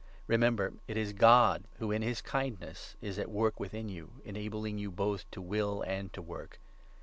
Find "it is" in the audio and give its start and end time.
0.87-1.13